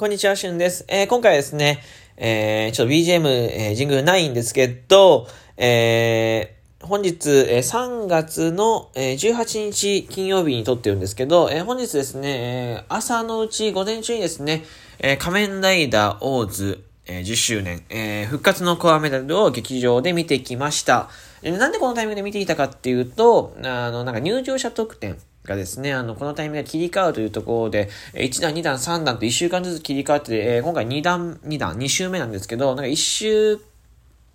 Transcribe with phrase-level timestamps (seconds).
[0.00, 0.86] こんにちは、しゅんです。
[0.88, 1.82] えー、今回はですね、
[2.16, 5.28] えー、ちょっと BGM、えー、ジングルないんですけど、
[5.58, 14.64] えー、本日、えー、3月の、えー、18日金曜日に撮ってるんですけど、えー、本日ですね、えー、朝のうち午前中にですね、
[15.00, 21.10] えー、仮面ライダーオーズ、えー、10周年、えー、復活のコアメダルを劇場で見てきました。
[21.42, 33.58] えなんでこのタイミングで見ていたかっていうと、あの、なんか入場者特典、がですね、あの、このタイミングで切り替わるというところで、1段、2段、3段と1週間ずつ切り替わって、え、今回2段、2段、2週目なんですけど、なんか1週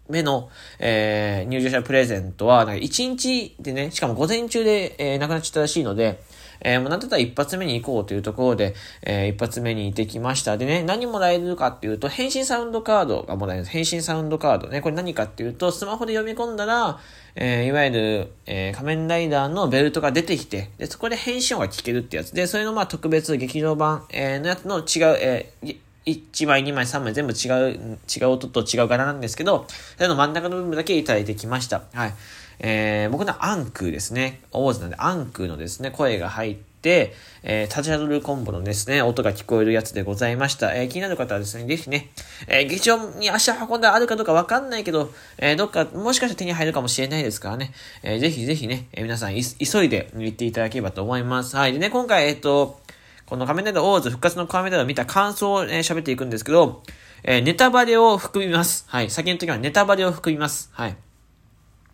[0.09, 0.49] 目の、
[0.79, 6.21] えー、入場者プレゼントは、なんか1日でね、しかも午前中で、えー、なくなっちゃったらしいので、
[6.61, 10.57] えー、もうなんだったら一発目に行こうというところで、えー、一発目に行ってきました。
[10.57, 13.73] でね、何もらえるかっていうと、変身サウンドカードがもらえるんです。
[13.73, 14.81] 変身サウンドカードね。
[14.81, 16.99] これ何かっていうと、スマホで読み込んだら、
[17.35, 31.83] えー、いわゆる、えー、仮面ライダーのベルトが出てきて、で、そこで変身音が聞けるってやつで、それのまあ特別劇場版、えー、のやつの違う、えー、1枚、2枚、3枚全部違う、違う音と違う柄なんですけど、それの真ん中の部分だけいただいてきました。
[31.93, 32.13] はい。
[32.59, 34.41] えー、僕のアンクーですね。
[34.51, 40.75] オーズなんでアンクーのですね、声が入って、えー、タジャドルコンボのですね、音が聞こえるやつでございました。
[40.75, 42.11] えー、気になる方はですね、ぜひね、
[42.47, 47.71] えー、劇場に足を運んであるかどうかわかんないけど、えー、どっか、もしかしたら手に入るかもしれないですからね、
[48.03, 51.57] えー、ぜひぜひね、えー、皆さん急いで行っていただければと思います。
[51.57, 51.73] はい。
[51.73, 52.79] でね、今回、えっ、ー、と、
[53.25, 56.83] この仮面ライダーオーズ復活の仮面ライダーを見た感想を、ね、喋っていくんですけど、
[57.23, 58.85] えー、ネタバレを含みます。
[58.87, 59.09] はい。
[59.09, 60.69] 先の時はネタバレを含みます。
[60.73, 60.93] はい。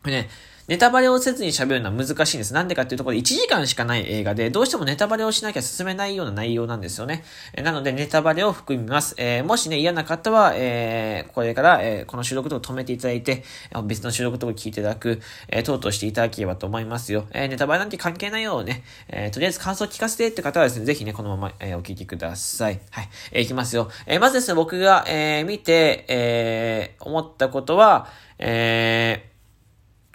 [0.03, 0.29] これね、
[0.71, 2.53] ネタバレをせずに喋るのは難しいんです。
[2.53, 7.25] なんでかっていうところで1時間しかない映画で、どうしてもネタバレをしなきゃ進めないような内容なんですよね。
[7.53, 9.13] えなのでネタバレを含みます。
[9.17, 13.43] えー、もしね、嫌な方は、えー、これから、えー、この収録とか止めていただいて、
[13.83, 15.19] 別の収録とか聞いていただく、
[15.49, 17.25] えー、等々していただければと思いますよ。
[17.31, 22.79] えー、ネタバレなんて関係ないようね、えー、とりあえず感想を聞かせてって方はですね、ぜひね、このまま、えー、お聞きください。
[22.91, 23.09] はい。
[23.33, 23.91] えー、いきますよ。
[24.05, 28.07] えー、まずですね、僕が、えー、見て、えー、思ったことは、
[28.39, 29.30] えー、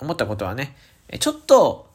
[0.00, 0.76] 思ったことはね、
[1.18, 1.86] ちょっと、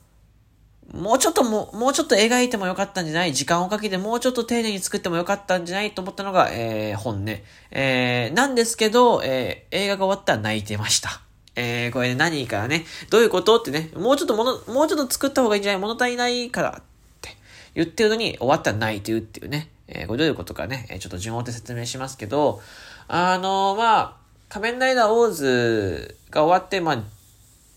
[0.93, 3.33] もうちょっとも、もうちょっと描いてもよかったんじゃない？
[3.33, 5.91] 時間をかけてもうちょっと丁寧に作ってもよかったんじゃない？
[5.91, 7.45] と思ったのが、えー、本ね。
[7.71, 11.21] えー、なんですけど、えー、映画が終わったら泣いてました。
[11.55, 13.57] えー、これね、何からね、どういうこと？
[13.57, 15.81] ってね、もうちょっともの、もうちょっと作った方がいいんじゃない？
[15.81, 16.83] 物足りないからっ
[17.21, 17.29] て。
[17.73, 19.69] 言ってるのに終わったら泣いてるっていうね。
[19.87, 22.61] えー、これどういうことかね、ちょっと順を追って説明しますけど、
[23.07, 24.13] あのー、まあ、
[24.49, 27.03] 仮面ライダーオーズが終わって、まあ、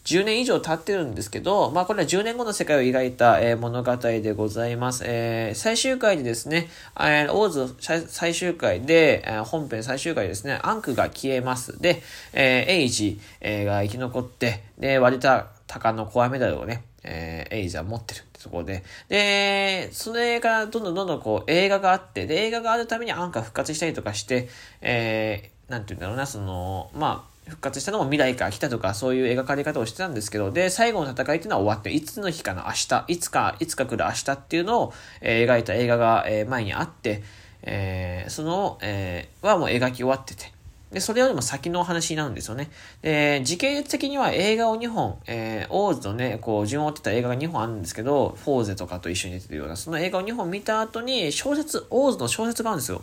[0.05, 5.05] 10年以上経ってるんですけど、まあこれは10年後の世界を描いた、えー、物語でございます。
[5.07, 7.75] えー、最終回でですね、えー、オーズ
[8.09, 11.81] 最終回で、えー、本編最終回ですね、アンクが消えます。
[11.81, 12.03] で、
[12.35, 18.83] えー、エイジ、えー、が生き残って、で、割れた鷹のコアメダルをね、えー、エイジは持ってるってところで。
[19.09, 24.49] で、それからどんどんどんどんこう映画があって、で、映画があるためにアンカ復活したりとかして、
[24.83, 37.23] えー、なんて言うんだろうな、その、まあ、復活したのも未来から来たとか、そういう描かれ方をしてたんですけど、で、最後の戦いっていうのは終わって、いつの日かの明日、いつか、いつか来る明日っていうのを、えー、描いた映画が、えー、前にあって、
[37.63, 40.54] えー、その、えー、はもう描き終わってて、
[40.95, 42.71] で、それよりも先のお話になるんですよね。
[43.03, 53.03] で、時系列的には映画を2本、えー、オーズとね、こう、順を追ってた映画が2本あるんですけど、フォーゼとかと一緒に出てるような、その映画を2本見た後に、小説、オーズの小説があるんですよ。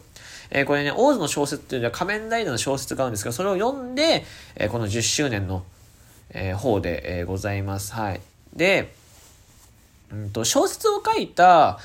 [0.51, 4.23] えー、これね、オーズの小説っていうのは仮面ライダーの小説があるんですけど、それを読んで、
[4.55, 5.65] えー、この10周年の、
[6.29, 7.93] えー、方で、えー、ございます。
[7.93, 8.21] はい。
[8.55, 8.93] で、
[10.13, 11.77] うんと、小説を書いた、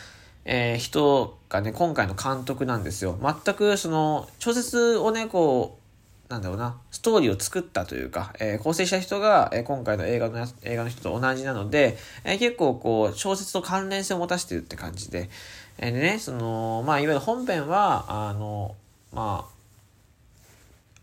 [0.44, 3.18] えー、人がね、今回の監督なんですよ。
[3.20, 5.85] 全くその、小説をね、こう、
[6.28, 15.30] なんだろうな、ストーリーを作ったというか、えー、構成した人が、えー、今回の映画の映画の人と同じなので、えー、結構こう、小説と関連性を持たせてるって感じで、
[15.78, 18.74] えー、でね、その、まあ、いわゆる本編は、あの、
[19.12, 19.46] ま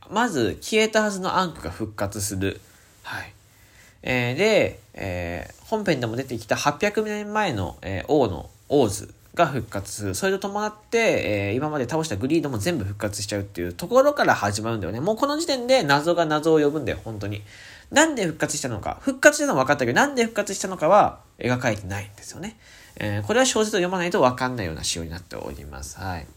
[0.02, 2.60] あ、まず、消えたはずのアンクが復活する。
[3.04, 3.34] はい。
[4.02, 10.16] えー、で、えー、本編でも出てきた800年前の、えー、王の、王図が復活する。
[10.16, 10.98] それと伴って、
[11.50, 15.00] えー、今まで倒したグリードも全部復活しちゃうっていうところから始まるんだよね。
[15.00, 17.42] もうこの時点で謎が謎を呼ぶんだよ、本当に。
[17.92, 18.98] なんで復活したのか。
[19.02, 22.58] 復活したのは分かったけど、なんで復活したのかは描かれてないんですよね。
[22.98, 26.00] えー、これは小説を読まないと分かんないような仕様になっております。
[26.00, 26.28] はい。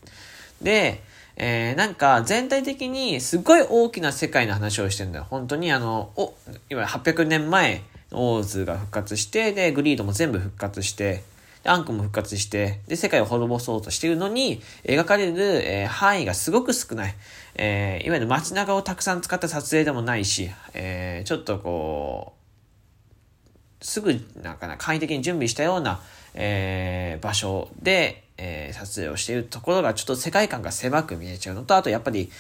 [0.63, 1.03] で、
[1.37, 5.27] えー、なんか全体的にすごい大きな世界の話をしてるんだよ。
[5.29, 6.33] 本当にあの、お、いわ
[6.71, 7.83] ゆる800年前、
[8.13, 11.25] オーズが復活して、で、グリードも全部復活して、
[11.67, 17.15] アンクも復活して、で、世界を滅ぼそうとしているのに、描かれる、えー、範囲がすごく少ない。
[17.57, 22.35] えー、いわゆる街中をたくさん使った撮影でもないし、えー、ちょっとこ
[23.81, 26.01] う、すぐ、なんかな、簡易的に準備したような、
[26.35, 32.31] えー、場所でえー、撮影をしているところがちょっと世界観が狭く見えちゃうのと、あとやっぱり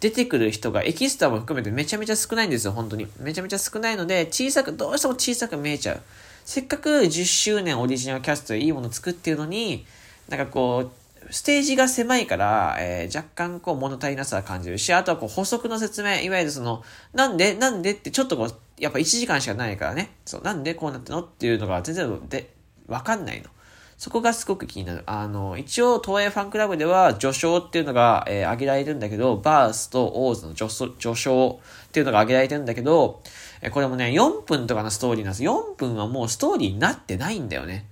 [0.00, 3.06] 出てくる人がエキストラも含めてめちゃめちゃ少ないんですよ、本当に。
[3.18, 6.00] めちゃめちゃ少ないので、小さく、どうしても小さく見えちゃう。
[6.44, 9.84] せっかく10周年オリジナルキャストでいいもの作ってるのに、
[10.28, 11.00] なんかこう、
[11.32, 16.82] ステージが狭いから、えー、若干こう物足りなさを感じるし、あとはこう補足の説明、いわゆるその、
[17.12, 22.50] なんでなんでってちょっとこう、やっぱ1時間しかないからね、そう、なんでこうなったのっていうのが全然で、
[22.88, 23.50] わかんないの。
[24.00, 25.02] そこがすごく気になる。
[25.04, 33.20] あの、一応、東映ファンクラブでは序章っていうのが、えー、挙げられるんだけど、バースとオーズの序序章っていうのが挙げられてるんだけど、
[33.60, 35.42] えー、これもね、4分とかのストーリーなんです。
[35.42, 37.84] 4分はもうストーリーになってないんだよね。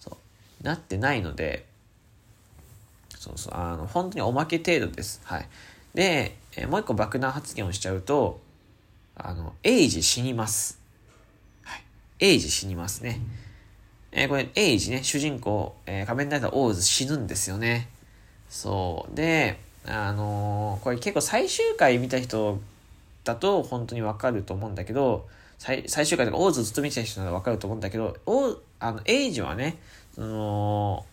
[0.00, 0.64] そう。
[0.64, 1.64] なってないので、
[3.16, 5.20] そうそう、あの、本当におまけ程度です。
[5.22, 5.48] はい。
[5.94, 8.40] で、えー、もう一個爆弾発言をしちゃうと、
[9.14, 10.80] あの、エイジ死にます。
[11.62, 11.84] はい。
[12.18, 13.20] エイジ死にますね。
[14.12, 17.88] えー、これ、エイジね、主人公、えー、仮面ライダーオーズ死ぬんですよね。
[18.50, 19.16] そう。
[19.16, 22.60] で、あのー、これ結構最終回見た人
[23.24, 25.26] だと本当にわかると思うんだけど、
[25.58, 29.78] 最最終回とかオーズずっと見てた人ならわかると思うんだけど、おあの、エイジはね、
[30.14, 31.06] その、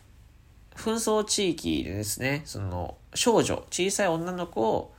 [0.75, 4.93] 紛争地域でですね、その、少女、小さい女の子を、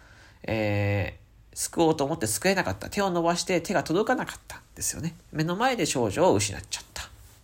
[0.44, 2.88] えー、救おうと思って救えなかった。
[2.88, 5.16] 手を伸ばして手が届かなかったんですよね。
[5.32, 6.89] 目の前で少女を失っちゃった。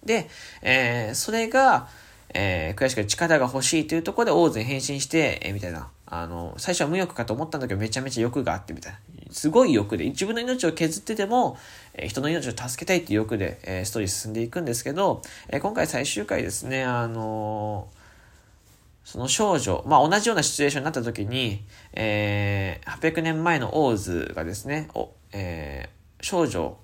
[0.06, 0.28] で、
[0.62, 1.88] えー、それが、
[2.34, 5.88] えー、悔しくて力が欲しいというところでオーズに変身して、えー、みたいな。
[6.08, 8.98] あの、最初は無欲かと思ったんだけど、めちゃめちゃ欲があって、みたいな。
[9.32, 11.58] すごい欲で、自分の命を削ってても、
[11.94, 17.88] えー、人の命を助けたいっていう欲で、えー、ストーリー進んでいくんですけど、えー、今回最終回ですね、あの
[19.04, 21.62] その少女、まあ、同じようなシチュエーションになった時に、
[21.92, 26.76] えー、800年前のオーズがですね、おえー、少女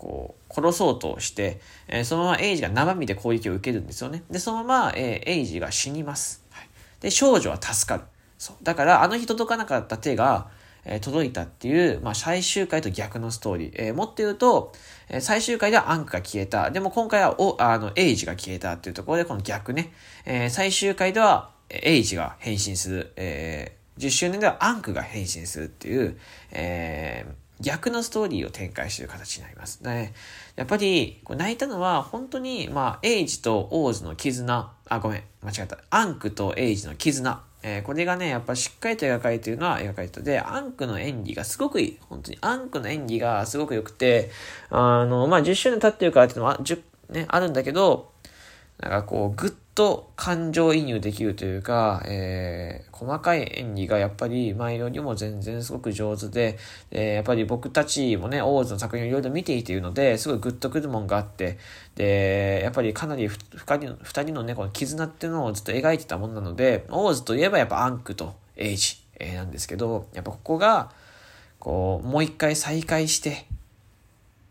[0.00, 4.24] こう、殺そうとして、えー、そのままエイジが生身で攻撃を受けるんですよね。
[4.30, 6.42] で、そのまま、えー、エイジが死にます。
[6.50, 6.68] はい、
[7.00, 8.04] で、少女は助かる。
[8.38, 8.56] そう。
[8.62, 10.48] だから、あの日届かなかった手が、
[10.86, 13.72] えー、届いたっていう、まあ、最終回と逆のストーリー。
[13.76, 14.72] えー、もっと言うと、
[15.10, 16.70] えー、最終回ではアンクが消えた。
[16.70, 19.92] でも今回は、お、あの、エイジが消えたっていうところで、この逆ね。
[20.24, 23.12] え、最終回では、エイジが変身する。
[23.16, 26.18] え、10周年ではアンクが変身するっていう、
[26.52, 29.82] えー、逆のストーリーを展開してる形になります。
[29.82, 30.14] ね、
[30.56, 35.78] やっぱり、泣いたのは、本当に、まあ、エイジとオーズの絆、あ、ごめん、間違った。
[35.90, 37.42] アンクとエイジの絆。
[37.62, 41.98] えー、これがね、やっぱしっかりと描かれているのは描かれてで、アンクの演技がすごくいい。
[42.08, 44.30] 本当に、アンクの演技がすごく良くて、
[44.70, 46.80] あの、まあ、10周年経ってるからっていうのは、10、
[47.10, 48.12] ね、あるんだけど、
[48.80, 56.58] なんかこう、ぐっと感情移入できるというか、えー、細かい演技がやっぱり前よりも全然すごく上手で、
[56.90, 61.58] えー、やっぱり僕たちもね、オーズの作品をいろいろ見ていているので、すごいグッとくるもんがあって、
[61.94, 63.38] で、やっぱりかなり二
[63.78, 70.90] 人二人のね、この絆っていうのをずっと描いてたもんなので、オーズといえばやっぱアンクとエイジ、えー、なんですけど、やっぱここが、
[71.58, 73.46] こう、もう一回再会して、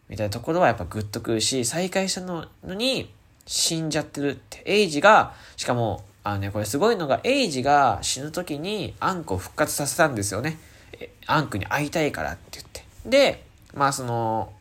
[0.08, 3.12] みたいなところはやっぱグッとくるし、再会したのに、
[3.50, 4.62] 死んじゃってるって。
[4.66, 10.60] エイジが、しかも、あのね、これすごいのが、エイジが死ぬ時にアンクを復活させたんですよね。
[11.26, 12.84] アンクに会いたいからって言って。
[13.06, 13.44] で、
[13.74, 14.54] まあその、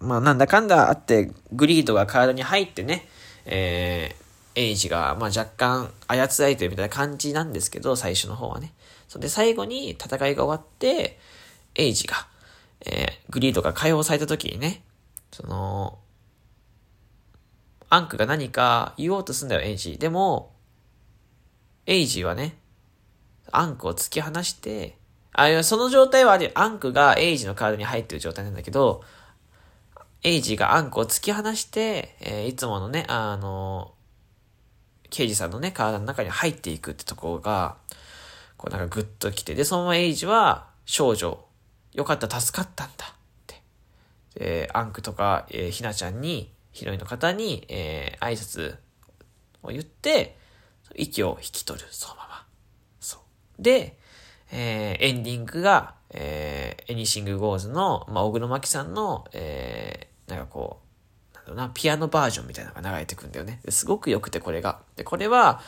[0.00, 3.06] まあなんだかんだあって、グリードが体に入ってね、
[3.44, 8.72] えー、エイジが、まあ若干操られてるみたいな感じなんですけど、最初の方はね。
[9.08, 11.18] それで最後に戦いが終わって、
[11.74, 12.26] エイジが、
[12.86, 14.80] えー、グリードが解放された時にね、
[15.32, 15.98] その、
[17.90, 19.98] アンクが何か言おうとすんだよ、エイジ。
[19.98, 20.52] でも、
[21.86, 22.58] エイジはね、
[23.50, 24.96] アンクを突き放して、
[25.32, 29.02] あ、その状態はアンクがエイジのカードに入ってる状態なんだけど、
[30.22, 33.94] エイジがアンクを突き放して、えー、いつものね、あの、
[35.10, 37.76] 刑事さんのね、体の中に入っていくってところが、
[38.56, 41.44] こうなんかグッと来て、で、そのままエイジは少女、
[41.94, 43.14] よかった、助かったんだっ
[43.46, 43.62] て。
[44.34, 48.76] で、アンクとか、えー、ひなちゃんに、ヒロインの方に、えー、挨拶
[49.62, 50.38] を言って、
[50.94, 52.46] 息を引き取る、そのまま。
[53.00, 53.18] そ
[53.58, 53.62] う。
[53.62, 53.98] で、
[54.52, 60.80] えー、エンディングが、えー、 Anything Goes の、まあ、大黒摩季さんの、えー、なんかこ
[61.32, 63.60] う、なんだろうな、ピアノバージョンみたいなのが流れてくんだよね。
[63.68, 64.80] すごく良くて、これが。
[64.96, 65.60] で、これは、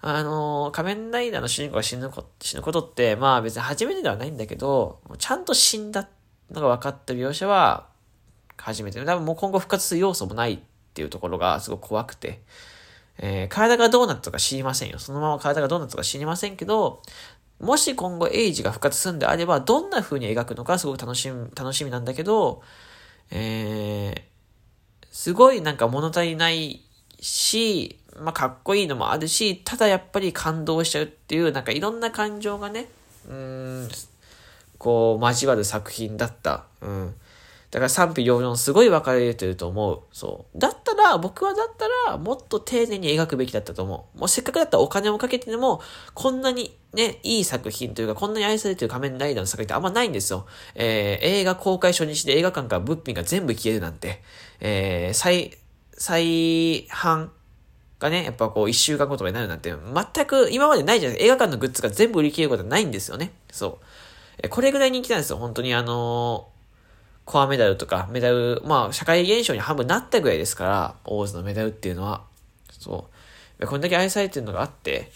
[0.00, 6.08] あのー、仮面ライダーの主人公が死ぬこ死ぬことって、まあ別に初めてではないんだけど、ちゃんと死んだ
[6.50, 7.88] のが分かった描写は、
[8.56, 9.04] 初めて。
[9.04, 10.58] 多分もう今後復活する要素もないっ
[10.94, 12.40] ていうところがすごく怖くて、
[13.18, 14.98] えー、体がどうなったか知りませんよ。
[14.98, 17.02] そのまま体がどうなったか知りませんけど、
[17.60, 22.62] もし今後エイジが復活するんであれば、どんな風に描くのかすごく楽しみ、楽しみなんだけど、
[23.30, 26.82] えー、すごいなんか物足りない
[27.20, 32.88] し、まあ、かっこいいのもあるし、ただやっぱり感動しちゃうっていう、なんかいろんな感情がね、
[33.28, 33.88] うん、
[34.78, 36.64] こう、交わる作品だった。
[36.82, 37.14] うん。
[37.76, 40.00] だから賛否両論すごい分かれてると思う。
[40.10, 40.58] そう。
[40.58, 44.18] だったら、僕はだったら、もっと丁寧に描くべきだったと思う。
[44.18, 45.82] もうせっかくだったらお金をかけてでも、
[46.14, 50.46] こんなにね、いい作品というか、こんなに愛されてる仮面ライダーの作品ってあんまないんですよ。
[50.74, 54.22] えー、映画公開初日で映画館から物品が全部消えるなんて、
[54.60, 55.58] えー、再、
[55.98, 57.28] 再販
[57.98, 61.34] がね、やっぱこう一週間後とかになるなんて、全く今までないじゃないですか。
[61.34, 63.32] 映画館のグッズが全部売り切れることはないんですよね。
[63.52, 63.80] そ
[64.42, 64.48] う。
[64.48, 65.36] これぐらい人気なんですよ。
[65.36, 66.55] 本当にあのー
[67.26, 72.22] コアメダルとか、メダル、まあ、社会現象に半分なったぐらいですから、オーズのメダルっていうのは。
[72.70, 73.08] そ
[73.58, 73.66] う。
[73.66, 75.10] こんだけ愛されてるのがあって、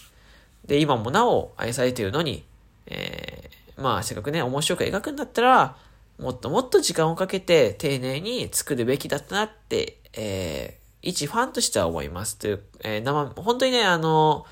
[0.67, 2.45] で、今もなお愛されてるのに、
[2.87, 5.77] えー、まあ、せっかくね、面白く描くんだったら、
[6.19, 12.37] もっともっと時間をかけて丁寧に作るべきだったなって、えー、一ファンとしては思います。
[12.39, 14.47] という、えー、生、本当にね、あの、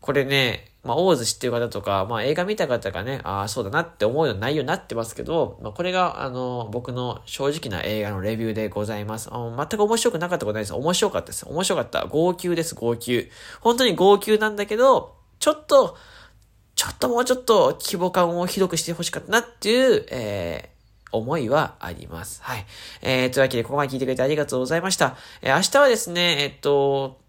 [0.00, 9.30] これね、まあ、オーズ知ってる方とか、まあ、映画見た方がね、ああ、そうだなって思うような内容になってますけど、まあ、これが、あの、僕の正直な映画のレビューでございます。
[9.32, 10.74] あ全く面白くなかったことないです。
[10.74, 11.48] 面白かったです。
[11.48, 12.04] 面白かった。
[12.04, 13.30] 号泣です、号泣。
[13.60, 15.96] 本当に号泣なんだけど、ちょっと、
[16.74, 22.42] ちょっともうちょっと規模感を広くしてほしかったなっていう、えー、思いはあります。
[22.42, 22.66] はい。
[23.00, 25.16] えー、というわけで、ここまで聞いてくれてありがとうございました。
[25.40, 27.23] えー、明日はですね、えっと、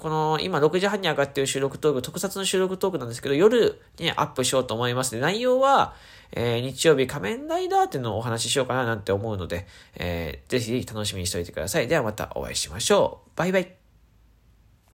[0.00, 5.92] この今6時半に上がってる収録トーク、特撮の収録トークなんですけど、夜にアップしようと思いますで、内容は、
[6.32, 9.66] えー、日曜日仮面ライダーっていうのをお話ししようかななんて思うので、
[9.96, 11.86] えー、ぜひ楽しみにしておいてください。
[11.86, 13.30] ではまたお会いしましょう。
[13.36, 13.79] バイバイ。